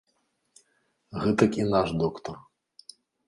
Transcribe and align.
Гэтак 1.21 1.51
і 1.61 1.69
наш 1.75 1.89
доктар. 2.05 2.35